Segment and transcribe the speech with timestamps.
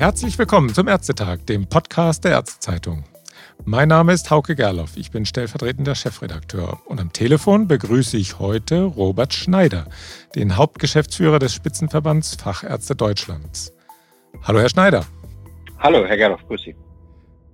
[0.00, 3.04] Herzlich willkommen zum Ärztetag, dem Podcast der Ärztezeitung.
[3.66, 8.84] Mein Name ist Hauke Gerloff, ich bin stellvertretender Chefredakteur und am Telefon begrüße ich heute
[8.84, 9.88] Robert Schneider,
[10.34, 13.74] den Hauptgeschäftsführer des Spitzenverbands Fachärzte Deutschlands.
[14.42, 15.04] Hallo, Herr Schneider.
[15.80, 16.74] Hallo, Herr Gerloff, grüß Sie.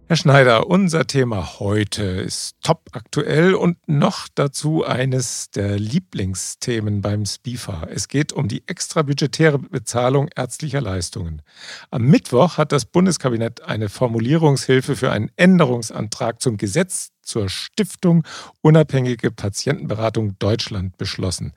[0.09, 7.27] Herr Schneider, unser Thema heute ist top aktuell und noch dazu eines der Lieblingsthemen beim
[7.27, 7.89] SPIFA.
[7.91, 11.43] Es geht um die extrabudgetäre Bezahlung ärztlicher Leistungen.
[11.91, 18.23] Am Mittwoch hat das Bundeskabinett eine Formulierungshilfe für einen Änderungsantrag zum Gesetz zur Stiftung
[18.61, 21.53] Unabhängige Patientenberatung Deutschland beschlossen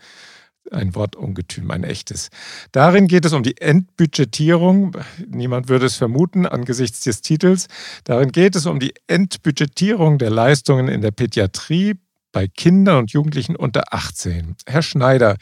[0.72, 2.30] ein Wortungetüm, ein echtes.
[2.72, 4.96] Darin geht es um die Entbudgetierung.
[5.28, 7.68] Niemand würde es vermuten angesichts des Titels.
[8.04, 11.96] Darin geht es um die Entbudgetierung der Leistungen in der Pädiatrie
[12.32, 14.56] bei Kindern und Jugendlichen unter 18.
[14.68, 15.38] Herr Schneider,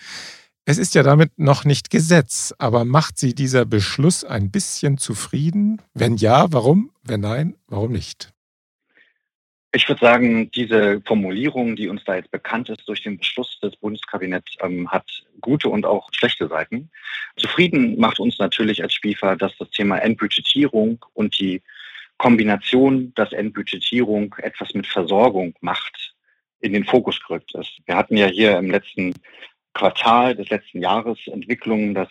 [0.66, 5.81] es ist ja damit noch nicht Gesetz, aber macht Sie dieser Beschluss ein bisschen zufrieden?
[5.94, 6.92] Wenn ja, warum?
[7.03, 8.33] Wenn nein, warum nicht?
[9.78, 13.75] Ich würde sagen, diese Formulierung, die uns da jetzt bekannt ist durch den Beschluss des
[13.75, 15.06] Bundeskabinetts, ähm, hat
[15.39, 16.89] gute und auch schlechte Seiten.
[17.36, 21.61] Zufrieden macht uns natürlich als SPIFA, dass das Thema Endbudgetierung und die
[22.17, 26.16] Kombination, dass Endbudgetierung etwas mit Versorgung macht,
[26.59, 27.78] in den Fokus gerückt ist.
[27.86, 29.14] Wir hatten ja hier im letzten
[29.75, 32.09] Quartal des letzten Jahres Entwicklungen, dass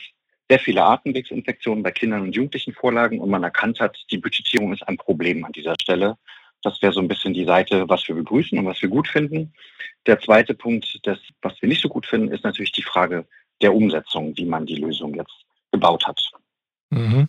[0.48, 4.87] sehr viele Atemwegsinfektionen bei Kindern und Jugendlichen vorlagen und man erkannt hat, die Budgetierung ist
[4.87, 6.17] ein Problem an dieser Stelle.
[6.67, 9.53] Das wäre so ein bisschen die Seite, was wir begrüßen und was wir gut finden.
[10.05, 13.25] Der zweite Punkt, das, was wir nicht so gut finden, ist natürlich die Frage
[13.62, 16.20] der Umsetzung, wie man die Lösung jetzt gebaut hat.
[16.91, 17.28] Mhm.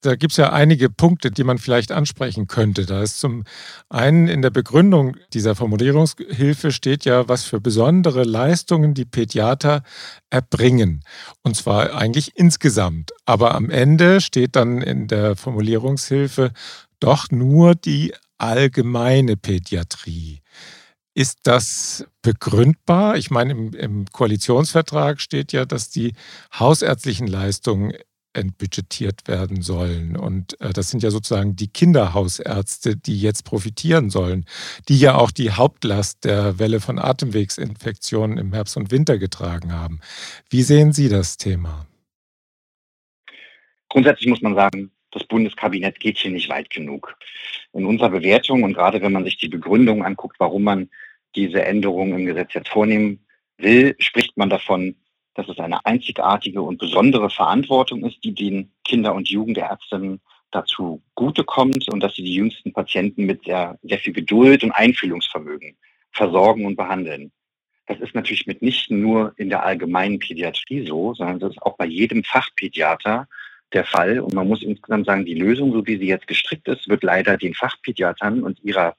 [0.00, 2.86] Da gibt es ja einige Punkte, die man vielleicht ansprechen könnte.
[2.86, 3.42] Da ist zum
[3.88, 9.82] einen in der Begründung dieser Formulierungshilfe steht ja, was für besondere Leistungen die Pädiater
[10.30, 11.02] erbringen.
[11.42, 13.10] Und zwar eigentlich insgesamt.
[13.26, 16.52] Aber am Ende steht dann in der Formulierungshilfe
[17.00, 20.40] doch nur die allgemeine Pädiatrie.
[21.14, 23.16] Ist das begründbar?
[23.16, 26.14] Ich meine, im, im, Koalitionsvertrag steht ja, dass die
[26.58, 27.92] hausärztlichen Leistungen
[28.32, 30.16] entbudgetiert werden sollen.
[30.16, 34.46] Und äh, das sind ja sozusagen die Kinderhausärzte, die jetzt profitieren sollen,
[34.88, 40.00] die ja auch die Hauptlast der Welle von Atemwegsinfektionen im Herbst und Winter getragen haben.
[40.48, 41.86] Wie sehen Sie das Thema?
[43.90, 47.14] Grundsätzlich muss man sagen, das Bundeskabinett geht hier nicht weit genug.
[47.72, 50.90] In unserer Bewertung und gerade wenn man sich die Begründung anguckt, warum man
[51.34, 53.24] diese Änderungen im Gesetz jetzt vornehmen
[53.56, 54.96] will, spricht man davon,
[55.34, 61.44] dass es eine einzigartige und besondere Verantwortung ist, die den Kinder- und Jugendärzten dazu gute
[61.44, 65.76] kommt und dass sie die jüngsten Patienten mit sehr, sehr viel Geduld und Einfühlungsvermögen
[66.12, 67.32] versorgen und behandeln.
[67.86, 71.86] Das ist natürlich mitnichten nur in der allgemeinen Pädiatrie so, sondern das ist auch bei
[71.86, 73.26] jedem Fachpädiater
[73.74, 74.20] der Fall.
[74.20, 77.36] Und man muss insgesamt sagen, die Lösung, so wie sie jetzt gestrickt ist, wird leider
[77.36, 78.96] den Fachpädiatern und ihrer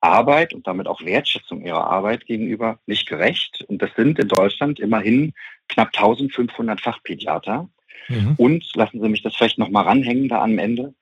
[0.00, 3.64] Arbeit und damit auch Wertschätzung ihrer Arbeit gegenüber nicht gerecht.
[3.68, 5.32] Und das sind in Deutschland immerhin
[5.68, 7.68] knapp 1500 Fachpädiater.
[8.08, 8.34] Mhm.
[8.36, 10.94] Und lassen Sie mich das vielleicht noch mal ranhängen da am Ende.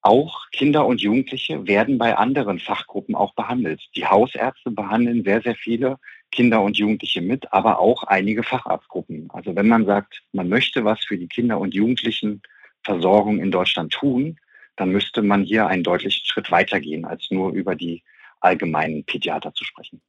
[0.00, 3.82] Auch Kinder und Jugendliche werden bei anderen Fachgruppen auch behandelt.
[3.96, 5.98] Die Hausärzte behandeln sehr, sehr viele
[6.32, 9.28] Kinder und Jugendliche mit, aber auch einige Facharztgruppen.
[9.32, 14.38] Also wenn man sagt, man möchte was für die Kinder- und Jugendlichenversorgung in Deutschland tun,
[14.76, 18.02] dann müsste man hier einen deutlichen Schritt weitergehen, als nur über die
[18.40, 20.02] allgemeinen Pädiater zu sprechen.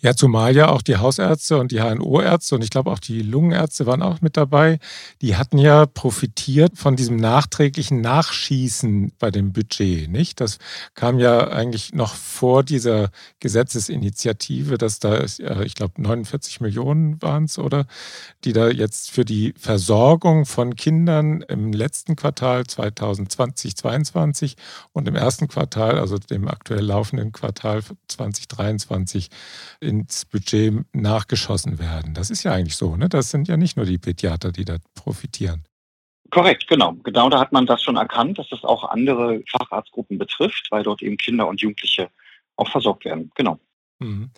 [0.00, 3.86] Ja, zumal ja auch die Hausärzte und die HNO-Ärzte und ich glaube auch die Lungenärzte
[3.86, 4.78] waren auch mit dabei.
[5.22, 10.40] Die hatten ja profitiert von diesem nachträglichen Nachschießen bei dem Budget, nicht?
[10.40, 10.58] Das
[10.94, 13.10] kam ja eigentlich noch vor dieser
[13.40, 17.86] Gesetzesinitiative, dass da, ich glaube, 49 Millionen waren es, oder?
[18.44, 24.56] Die da jetzt für die Versorgung von Kindern im letzten Quartal 2020, 2022
[24.92, 29.30] und im ersten Quartal, also dem aktuell laufenden Quartal 2023,
[29.80, 32.14] ins Budget nachgeschossen werden.
[32.14, 33.08] Das ist ja eigentlich so, ne?
[33.08, 35.64] Das sind ja nicht nur die Pädiater, die da profitieren.
[36.30, 36.94] Korrekt, genau.
[37.04, 41.02] Genau da hat man das schon erkannt, dass das auch andere Facharztgruppen betrifft, weil dort
[41.02, 42.10] eben Kinder und Jugendliche
[42.56, 43.30] auch versorgt werden.
[43.34, 43.58] Genau.
[43.98, 44.30] Mhm.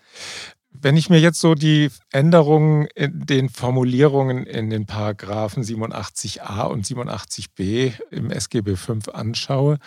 [0.73, 6.87] Wenn ich mir jetzt so die Änderungen in den Formulierungen in den Paragraphen 87a und
[6.87, 9.79] 87b im SGB V anschaue,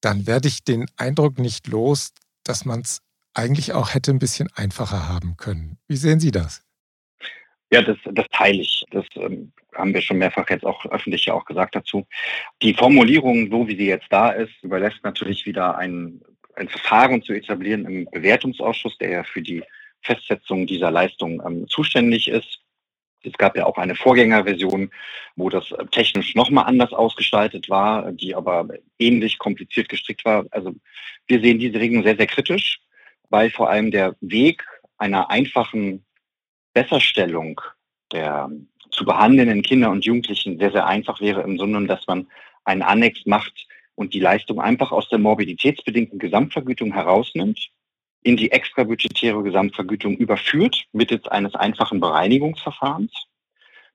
[0.00, 2.12] dann werde ich den Eindruck nicht los,
[2.44, 3.02] dass man es
[3.34, 5.78] eigentlich auch hätte ein bisschen einfacher haben können.
[5.88, 6.64] Wie sehen Sie das?
[7.72, 8.84] Ja, das, das teile ich.
[8.90, 12.06] Das ähm, haben wir schon mehrfach jetzt auch öffentlich ja auch gesagt dazu.
[12.60, 16.20] Die Formulierung, so wie sie jetzt da ist, überlässt natürlich wieder ein,
[16.56, 19.62] ein Verfahren zu etablieren im Bewertungsausschuss, der ja für die
[20.02, 22.60] Festsetzung dieser Leistung ähm, zuständig ist.
[23.24, 24.90] Es gab ja auch eine Vorgängerversion,
[25.36, 28.68] wo das technisch nochmal anders ausgestaltet war, die aber
[28.98, 30.44] ähnlich kompliziert gestrickt war.
[30.50, 30.74] Also
[31.26, 32.80] wir sehen diese Regelung sehr, sehr kritisch,
[33.32, 34.64] weil vor allem der Weg
[34.98, 36.04] einer einfachen
[36.74, 37.60] Besserstellung
[38.12, 38.50] der
[38.90, 42.28] zu behandelnden Kinder und Jugendlichen sehr, sehr einfach wäre im Sinne, dass man
[42.64, 47.70] einen Annex macht und die Leistung einfach aus der morbiditätsbedingten Gesamtvergütung herausnimmt,
[48.22, 53.12] in die extrabudgetäre Gesamtvergütung überführt mittels eines einfachen Bereinigungsverfahrens.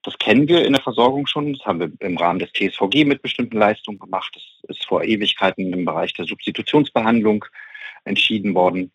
[0.02, 1.54] Das kennen wir in der Versorgung schon.
[1.54, 4.32] Das haben wir im Rahmen des TSVG mit bestimmten Leistungen gemacht.
[4.34, 7.44] Das ist vor Ewigkeiten im Bereich der Substitutionsbehandlung
[8.04, 8.92] entschieden worden.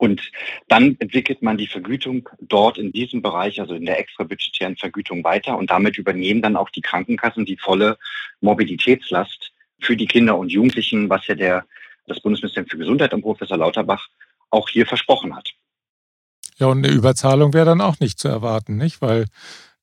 [0.00, 0.32] Und
[0.66, 5.58] dann entwickelt man die Vergütung dort in diesem Bereich, also in der extrabudgetären Vergütung weiter.
[5.58, 7.98] Und damit übernehmen dann auch die Krankenkassen die volle
[8.40, 11.66] Morbiditätslast für die Kinder und Jugendlichen, was ja der,
[12.06, 14.08] das Bundesministerium für Gesundheit und Professor Lauterbach
[14.48, 15.50] auch hier versprochen hat.
[16.56, 19.02] Ja, und eine Überzahlung wäre dann auch nicht zu erwarten, nicht?
[19.02, 19.26] Weil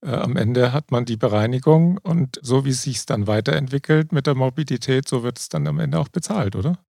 [0.02, 4.25] äh, am Ende hat man die Bereinigung und so wie es sich dann weiterentwickelt mit
[4.25, 6.80] der Morbidität, so wird es dann am Ende auch bezahlt, oder?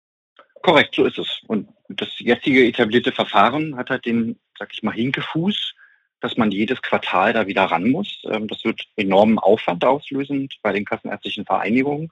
[0.62, 1.40] Korrekt, so ist es.
[1.46, 5.74] Und das jetzige etablierte Verfahren hat halt den, sag ich mal, Hinkefuß,
[6.20, 8.22] dass man jedes Quartal da wieder ran muss.
[8.30, 12.10] Ähm, das wird enormen Aufwand auslösen bei den kassenärztlichen Vereinigungen,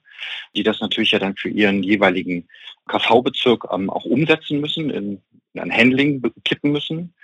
[0.54, 2.48] die das natürlich ja dann für ihren jeweiligen
[2.88, 5.22] KV-Bezirk ähm, auch umsetzen müssen, in
[5.54, 7.14] ein Handling kippen müssen.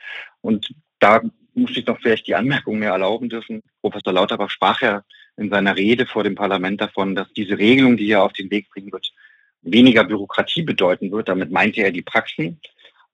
[0.40, 1.22] Und da
[1.54, 3.62] muss ich noch vielleicht die Anmerkung mehr erlauben dürfen.
[3.80, 5.04] Professor Lauterbach sprach ja
[5.36, 8.68] in seiner Rede vor dem Parlament davon, dass diese Regelung, die er auf den Weg
[8.70, 9.12] bringen wird,
[9.62, 11.28] weniger Bürokratie bedeuten wird.
[11.28, 12.60] Damit meinte er die Praxen.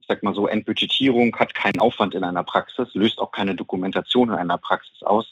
[0.01, 4.31] Ich sag mal so, Entbudgetierung hat keinen Aufwand in einer Praxis, löst auch keine Dokumentation
[4.31, 5.27] in einer Praxis aus.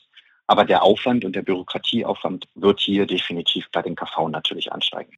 [0.46, 5.12] Aber der Aufwand und der Bürokratieaufwand wird hier definitiv bei den KV natürlich ansteigen.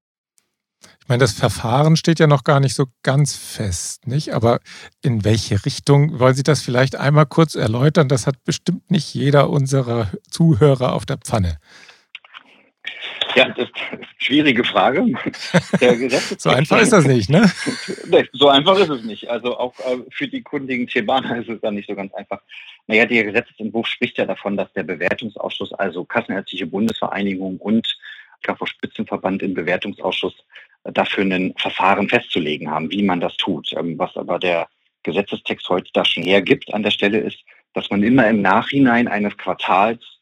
[1.00, 4.32] Ich meine, das Verfahren steht ja noch gar nicht so ganz fest, nicht?
[4.34, 4.60] Aber
[5.02, 8.08] in welche Richtung wollen Sie das vielleicht einmal kurz erläutern?
[8.08, 11.58] Das hat bestimmt nicht jeder unserer Zuhörer auf der Pfanne.
[13.38, 15.06] Ja, das ist eine schwierige Frage.
[16.38, 17.50] so einfach ist das nicht, ne?
[18.32, 19.30] so einfach ist es nicht.
[19.30, 22.40] Also auch äh, für die kundigen Thebaner ist es dann nicht so ganz einfach.
[22.88, 27.86] Naja, der Gesetzentwurf spricht ja davon, dass der Bewertungsausschuss, also Kassenärztliche Bundesvereinigung und
[28.42, 30.34] KV-Spitzenverband im Bewertungsausschuss
[30.84, 33.72] äh, dafür ein Verfahren festzulegen haben, wie man das tut.
[33.74, 34.68] Ähm, was aber der
[35.04, 37.38] Gesetzestext heute da schon hergibt an der Stelle ist,
[37.74, 40.17] dass man immer im Nachhinein eines Quartals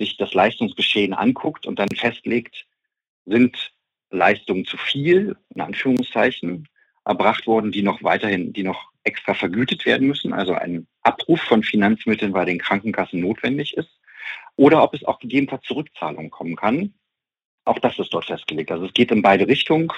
[0.00, 2.66] sich das Leistungsgeschehen anguckt und dann festlegt,
[3.26, 3.72] sind
[4.10, 6.66] Leistungen zu viel, in Anführungszeichen,
[7.04, 11.62] erbracht worden, die noch weiterhin, die noch extra vergütet werden müssen, also ein Abruf von
[11.62, 13.90] Finanzmitteln bei den Krankenkassen notwendig ist,
[14.56, 16.94] oder ob es auch gegebenenfalls Zurückzahlungen kommen kann.
[17.64, 18.70] Auch das ist dort festgelegt.
[18.70, 19.90] Also es geht in beide Richtungen,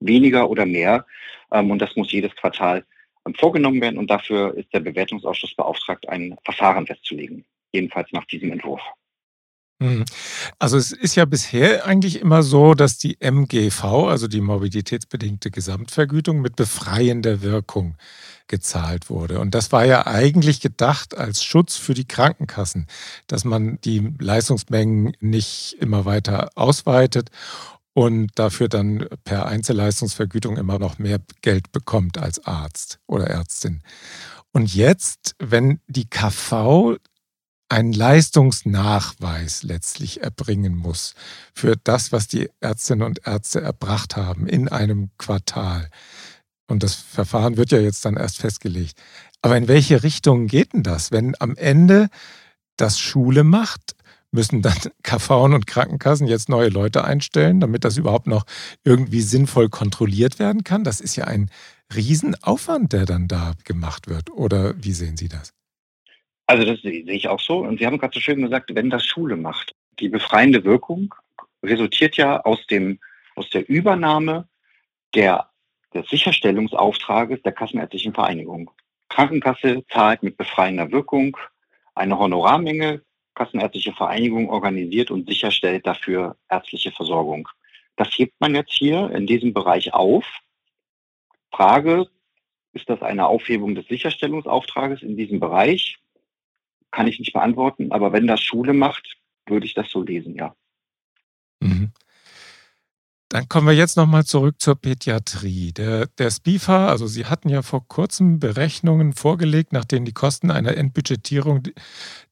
[0.00, 1.04] weniger oder mehr,
[1.52, 2.84] ähm, und das muss jedes Quartal
[3.26, 8.52] ähm, vorgenommen werden und dafür ist der Bewertungsausschuss beauftragt, ein Verfahren festzulegen, jedenfalls nach diesem
[8.52, 8.82] Entwurf.
[9.80, 10.04] Mhm.
[10.58, 16.40] Also es ist ja bisher eigentlich immer so, dass die MGV, also die mobilitätsbedingte Gesamtvergütung,
[16.40, 17.96] mit befreiender Wirkung
[18.48, 19.38] gezahlt wurde.
[19.38, 22.86] Und das war ja eigentlich gedacht als Schutz für die Krankenkassen,
[23.28, 27.30] dass man die Leistungsmengen nicht immer weiter ausweitet
[27.92, 33.82] und dafür dann per Einzelleistungsvergütung immer noch mehr Geld bekommt als Arzt oder Ärztin.
[34.52, 36.96] Und jetzt, wenn die KV
[37.68, 41.14] einen Leistungsnachweis letztlich erbringen muss
[41.54, 45.90] für das, was die Ärztinnen und Ärzte erbracht haben in einem Quartal.
[46.66, 49.00] Und das Verfahren wird ja jetzt dann erst festgelegt.
[49.42, 51.12] Aber in welche Richtung geht denn das?
[51.12, 52.08] Wenn am Ende
[52.76, 53.94] das Schule macht,
[54.30, 58.44] müssen dann KV und Krankenkassen jetzt neue Leute einstellen, damit das überhaupt noch
[58.84, 60.84] irgendwie sinnvoll kontrolliert werden kann?
[60.84, 61.50] Das ist ja ein
[61.94, 64.30] Riesenaufwand, der dann da gemacht wird.
[64.30, 65.52] Oder wie sehen Sie das?
[66.48, 67.58] Also das sehe ich auch so.
[67.58, 69.74] Und Sie haben gerade so schön gesagt, wenn das Schule macht.
[70.00, 71.14] Die befreiende Wirkung
[71.62, 72.98] resultiert ja aus, dem,
[73.36, 74.48] aus der Übernahme
[75.14, 75.50] der,
[75.92, 78.70] des Sicherstellungsauftrages der Kassenärztlichen Vereinigung.
[79.10, 81.36] Krankenkasse zahlt mit befreiender Wirkung
[81.94, 83.02] eine Honorarmenge.
[83.34, 87.46] Kassenärztliche Vereinigung organisiert und sicherstellt dafür ärztliche Versorgung.
[87.96, 90.24] Das hebt man jetzt hier in diesem Bereich auf.
[91.52, 92.06] Frage,
[92.72, 95.98] ist das eine Aufhebung des Sicherstellungsauftrages in diesem Bereich?
[96.90, 97.92] Kann ich nicht beantworten.
[97.92, 99.16] Aber wenn das Schule macht,
[99.46, 100.54] würde ich das so lesen, ja.
[101.60, 101.92] Mhm.
[103.30, 105.72] Dann kommen wir jetzt nochmal zurück zur Pädiatrie.
[105.72, 110.50] Der, der SPIFA, also Sie hatten ja vor kurzem Berechnungen vorgelegt, nach denen die Kosten
[110.50, 111.62] einer Entbudgetierung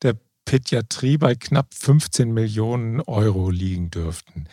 [0.02, 4.48] der Pädiatrie bei knapp 15 Millionen Euro liegen dürften.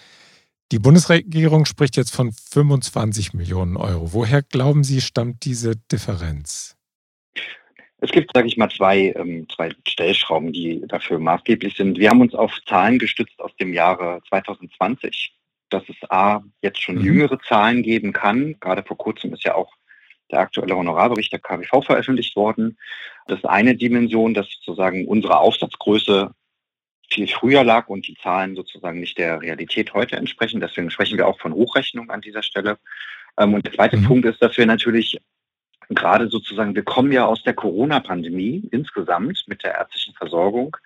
[0.74, 4.12] Die Bundesregierung spricht jetzt von 25 Millionen Euro.
[4.12, 6.76] Woher glauben Sie, stammt diese Differenz?
[8.04, 11.98] Es gibt, sage ich mal, zwei, ähm, zwei Stellschrauben, die dafür maßgeblich sind.
[11.98, 15.34] Wir haben uns auf Zahlen gestützt aus dem Jahre 2020,
[15.70, 17.06] dass es A, jetzt schon mhm.
[17.06, 18.58] jüngere Zahlen geben kann.
[18.60, 19.72] Gerade vor kurzem ist ja auch
[20.30, 22.78] der aktuelle Honorarbericht der KWV veröffentlicht worden.
[23.28, 26.30] Das ist eine Dimension, dass sozusagen unsere Aufsatzgröße
[27.10, 30.60] viel früher lag und die Zahlen sozusagen nicht der Realität heute entsprechen.
[30.60, 32.80] Deswegen sprechen wir auch von Hochrechnung an dieser Stelle.
[33.38, 34.04] Ähm, und der zweite mhm.
[34.04, 35.18] Punkt ist, dass wir natürlich
[35.90, 40.78] gerade sozusagen, wir kommen ja aus der Corona-Pandemie insgesamt mit der ärztlichen Versorgung.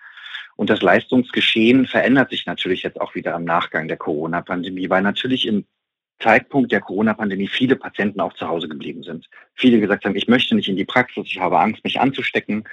[0.56, 5.46] Und das Leistungsgeschehen verändert sich natürlich jetzt auch wieder im Nachgang der Corona-Pandemie, weil natürlich
[5.46, 5.64] im
[6.20, 9.28] Zeitpunkt der Corona-Pandemie viele Patienten auch zu Hause geblieben sind.
[9.54, 12.64] Viele gesagt haben, ich möchte nicht in die Praxis, ich habe Angst, mich anzustecken.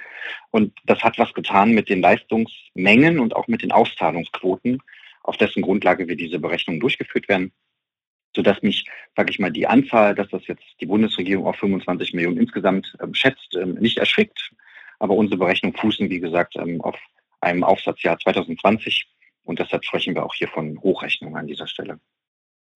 [0.50, 4.82] Und das hat was getan mit den Leistungsmengen und auch mit den Auszahlungsquoten,
[5.22, 7.52] auf dessen Grundlage wir diese Berechnungen durchgeführt werden
[8.36, 8.84] sodass mich,
[9.16, 13.14] sage ich mal, die Anzahl, dass das jetzt die Bundesregierung auf 25 Millionen insgesamt ähm,
[13.14, 14.52] schätzt, ähm, nicht erschrickt.
[15.00, 16.96] Aber unsere Berechnungen fußen, wie gesagt, ähm, auf
[17.40, 19.08] einem Aufsatzjahr 2020
[19.44, 21.98] und deshalb sprechen wir auch hier von Hochrechnungen an dieser Stelle.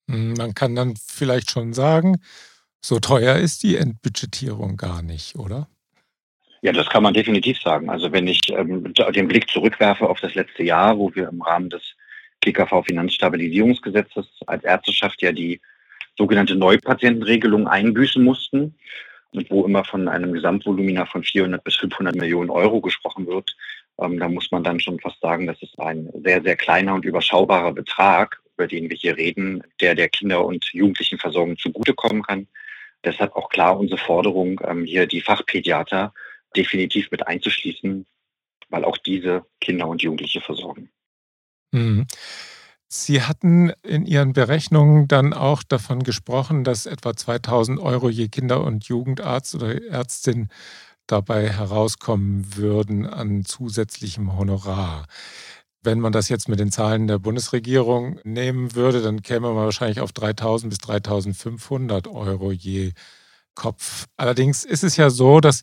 [0.09, 2.21] Hm, man kann dann vielleicht schon sagen,
[2.81, 5.69] so teuer ist die Entbudgetierung gar nicht, oder?
[6.63, 7.89] Ja, das kann man definitiv sagen.
[7.89, 11.71] Also wenn ich ähm, den Blick zurückwerfe auf das letzte Jahr, wo wir im Rahmen
[11.71, 11.83] des
[12.43, 15.61] GKV-Finanzstabilisierungsgesetzes als Ärzteschaft ja die
[16.17, 18.75] sogenannte Neupatientenregelung einbüßen mussten
[19.33, 23.57] und wo immer von einem Gesamtvolumina von 400 bis 500 Millionen Euro gesprochen wird.
[23.99, 27.05] Ähm, da muss man dann schon fast sagen, das ist ein sehr, sehr kleiner und
[27.05, 32.49] überschaubarer Betrag, über den wir hier reden, der der Kinder- und Jugendlichenversorgung zugutekommen kann.
[33.05, 36.13] Deshalb auch klar unsere Forderung, ähm, hier die Fachpädiater
[36.57, 38.07] definitiv mit einzuschließen,
[38.69, 40.91] weil auch diese Kinder und Jugendliche versorgen.
[41.73, 42.07] Mhm.
[42.89, 48.65] Sie hatten in Ihren Berechnungen dann auch davon gesprochen, dass etwa 2000 Euro je Kinder-
[48.65, 50.49] und Jugendarzt oder Ärztin
[51.07, 55.07] dabei herauskommen würden an zusätzlichem Honorar.
[55.83, 60.01] Wenn man das jetzt mit den Zahlen der Bundesregierung nehmen würde, dann käme man wahrscheinlich
[60.01, 62.93] auf 3000 bis 3500 Euro je
[63.55, 64.07] Kopf.
[64.17, 65.63] Allerdings ist es ja so, dass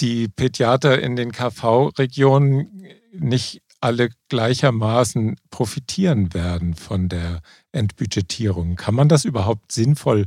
[0.00, 7.40] die Pädiater in den KV-Regionen nicht alle gleichermaßen profitieren werden von der
[7.72, 8.76] Entbudgetierung.
[8.76, 10.26] Kann man das überhaupt sinnvoll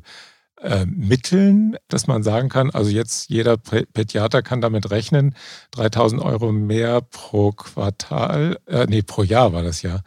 [0.63, 5.36] äh, mitteln, dass man sagen kann, also jetzt jeder Pädiater kann damit rechnen,
[5.72, 10.00] 3000 Euro mehr pro Quartal, äh, nee, pro Jahr war das ja.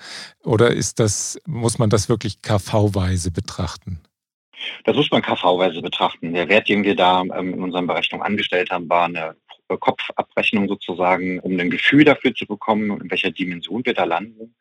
[0.43, 4.01] Oder ist das, muss man das wirklich KV-weise betrachten?
[4.85, 6.33] Das muss man KV-weise betrachten.
[6.33, 9.37] Der Wert, den wir da ähm, in unseren Berechnungen angestellt haben, war eine
[9.69, 14.55] Kopfabrechnung sozusagen, um ein Gefühl dafür zu bekommen, in welcher Dimension wir da landen.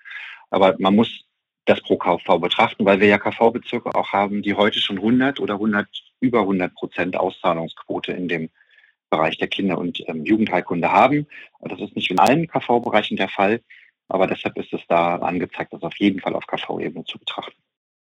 [0.50, 1.26] Aber man muss
[1.66, 5.56] das pro KV betrachten, weil wir ja KV-Bezirke auch haben, die heute schon 100 oder
[5.56, 5.88] 100,
[6.20, 8.50] über 100 Prozent Auszahlungsquote in dem
[9.10, 11.28] Bereich der Kinder- und ähm, Jugendheilkunde haben.
[11.62, 13.62] Das ist nicht in allen KV-Bereichen der Fall,
[14.08, 17.65] aber deshalb ist es da angezeigt, das auf jeden Fall auf KV-Ebene zu betrachten.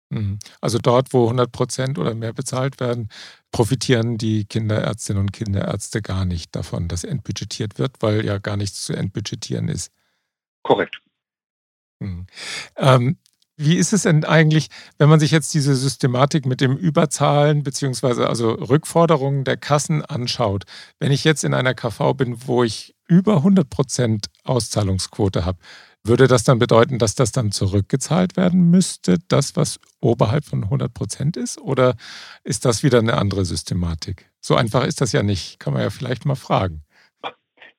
[0.10, 0.40] Mhm.
[0.62, 3.10] Also dort, wo 100 Prozent oder mehr bezahlt werden,
[3.52, 8.86] profitieren die Kinderärztinnen und Kinderärzte gar nicht davon, dass entbudgetiert wird, weil ja gar nichts
[8.86, 9.92] zu entbudgetieren ist.
[10.64, 11.02] Korrekt.
[12.02, 12.28] Hm.
[12.78, 13.18] Ähm,
[13.60, 14.68] wie ist es denn eigentlich,
[15.00, 20.66] wenn man sich jetzt diese Systematik mit dem Überzahlen beziehungsweise also Rückforderungen der Kassen anschaut?
[21.00, 25.58] Wenn ich jetzt in einer KV bin, wo ich über 100 Prozent Auszahlungsquote habe,
[26.04, 30.94] würde das dann bedeuten, dass das dann zurückgezahlt werden müsste, das, was oberhalb von 100
[30.94, 31.60] Prozent ist?
[31.60, 31.96] Oder
[32.44, 34.30] ist das wieder eine andere Systematik?
[34.40, 36.84] So einfach ist das ja nicht, kann man ja vielleicht mal fragen.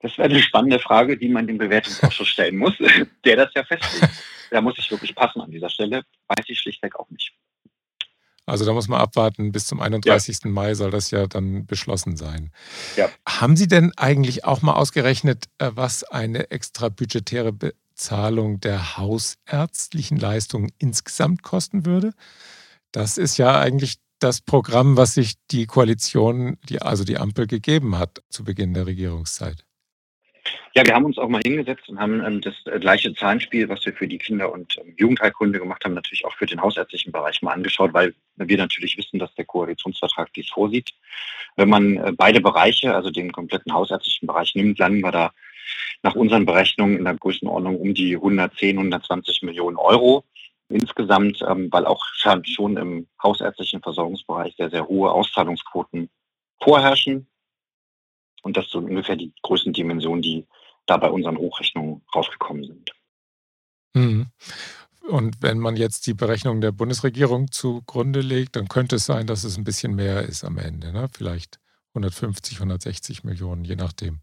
[0.00, 2.74] Das wäre eine spannende Frage, die man dem Bewertungsausschuss stellen muss,
[3.24, 4.12] der das ja festlegt.
[4.50, 7.32] Da muss ich wirklich passen an dieser Stelle, weiß ich schlichtweg auch nicht.
[8.46, 10.38] Also da muss man abwarten, bis zum 31.
[10.44, 10.50] Ja.
[10.50, 12.50] Mai soll das ja dann beschlossen sein.
[12.96, 13.10] Ja.
[13.28, 17.52] Haben Sie denn eigentlich auch mal ausgerechnet, äh, was eine extrabudgetäre
[17.98, 22.12] Zahlung der hausärztlichen Leistungen insgesamt kosten würde.
[22.92, 27.98] Das ist ja eigentlich das Programm, was sich die Koalition, die, also die Ampel gegeben
[27.98, 29.64] hat zu Beginn der Regierungszeit.
[30.74, 33.84] Ja, wir haben uns auch mal hingesetzt und haben ähm, das äh, gleiche Zahlenspiel, was
[33.84, 37.42] wir für die Kinder- und ähm, Jugendheilkunde gemacht haben, natürlich auch für den hausärztlichen Bereich
[37.42, 40.94] mal angeschaut, weil wir natürlich wissen, dass der Koalitionsvertrag dies vorsieht.
[41.56, 45.32] Wenn man äh, beide Bereiche, also den kompletten hausärztlichen Bereich nimmt, landen wir da
[46.02, 50.24] nach unseren Berechnungen in der Größenordnung um die 110, 120 Millionen Euro
[50.68, 56.10] insgesamt, ähm, weil auch schon im hausärztlichen Versorgungsbereich sehr, sehr hohe Auszahlungsquoten
[56.62, 57.26] vorherrschen.
[58.42, 60.46] Und das sind ungefähr die Größendimensionen, die
[60.86, 62.92] da bei unseren Hochrechnungen rausgekommen sind.
[63.94, 64.26] Mhm.
[65.08, 69.44] Und wenn man jetzt die Berechnung der Bundesregierung zugrunde legt, dann könnte es sein, dass
[69.44, 70.92] es ein bisschen mehr ist am Ende.
[70.92, 71.08] Ne?
[71.10, 71.58] Vielleicht
[71.94, 74.20] 150, 160 Millionen, je nachdem.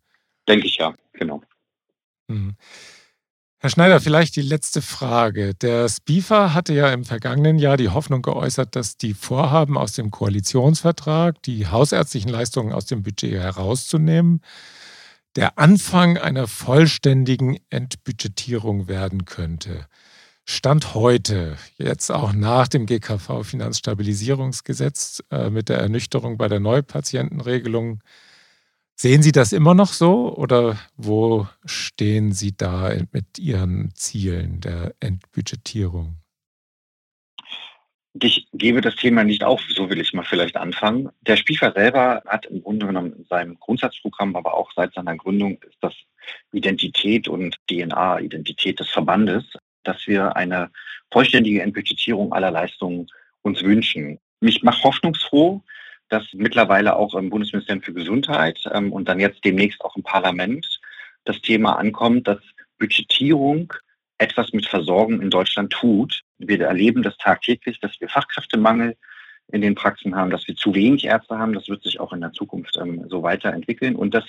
[0.47, 1.41] Denke ich ja, genau.
[2.27, 2.55] Mhm.
[3.57, 5.55] Herr Schneider, vielleicht die letzte Frage.
[5.55, 10.11] Der SPIFA hatte ja im vergangenen Jahr die Hoffnung geäußert, dass die Vorhaben aus dem
[10.11, 14.41] Koalitionsvertrag, die hausärztlichen Leistungen aus dem Budget herauszunehmen,
[15.35, 19.87] der Anfang einer vollständigen Entbudgetierung werden könnte.
[20.47, 28.03] Stand heute, jetzt auch nach dem GKV-Finanzstabilisierungsgesetz äh, mit der Ernüchterung bei der Neupatientenregelung,
[28.97, 34.95] Sehen Sie das immer noch so oder wo stehen Sie da mit Ihren Zielen der
[35.01, 36.15] Entbudgetierung?
[38.21, 41.09] Ich gebe das Thema nicht auf, so will ich mal vielleicht anfangen.
[41.27, 45.61] Der Spiefer selber hat im Grunde genommen in seinem Grundsatzprogramm, aber auch seit seiner Gründung
[45.63, 45.93] ist das
[46.53, 49.43] Identität und DNA, Identität des Verbandes,
[49.83, 50.71] dass wir eine
[51.11, 53.07] vollständige Entbudgetierung aller Leistungen
[53.41, 54.19] uns wünschen.
[54.39, 55.61] Mich macht hoffnungsfroh,
[56.15, 60.79] dass mittlerweile auch im Bundesministerium für Gesundheit ähm, und dann jetzt demnächst auch im Parlament
[61.25, 62.39] das Thema ankommt, dass
[62.79, 63.73] Budgetierung
[64.17, 66.21] etwas mit Versorgung in Deutschland tut.
[66.37, 68.95] Wir erleben das tagtäglich, dass wir Fachkräftemangel
[69.51, 71.51] in den Praxen haben, dass wir zu wenig Ärzte haben.
[71.51, 74.23] Das wird sich auch in der Zukunft ähm, so weiterentwickeln und dass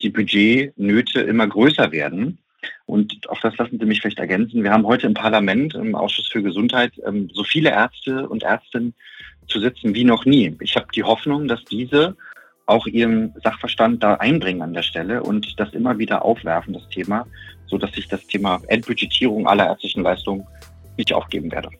[0.00, 2.38] die Budgetnöte immer größer werden.
[2.86, 4.62] Und auch das lassen Sie mich vielleicht ergänzen.
[4.62, 8.94] Wir haben heute im Parlament, im Ausschuss für Gesundheit, ähm, so viele Ärzte und Ärztinnen
[9.46, 10.56] zu sitzen wie noch nie.
[10.60, 12.16] Ich habe die Hoffnung, dass diese
[12.66, 17.26] auch ihren Sachverstand da einbringen an der Stelle und das immer wieder aufwerfen, das Thema,
[17.66, 20.46] so dass ich das Thema Endbudgetierung aller ärztlichen Leistungen
[20.96, 21.70] nicht aufgeben werde.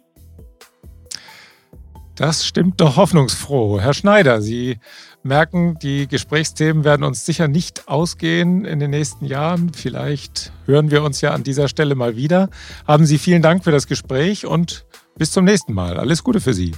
[2.17, 3.81] Das stimmt doch hoffnungsfroh.
[3.81, 4.79] Herr Schneider, Sie
[5.25, 9.73] merken, die Gesprächsthemen werden uns sicher nicht ausgehen in den nächsten Jahren.
[9.73, 12.49] Vielleicht hören wir uns ja an dieser Stelle mal wieder.
[12.87, 14.87] Haben Sie vielen Dank für das Gespräch und
[15.17, 15.99] bis zum nächsten Mal.
[15.99, 16.73] Alles Gute für Sie.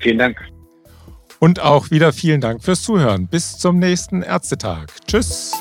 [0.00, 0.38] Vielen Dank.
[1.38, 3.26] Und auch wieder vielen Dank fürs Zuhören.
[3.28, 4.88] Bis zum nächsten Ärztetag.
[5.06, 5.52] Tschüss.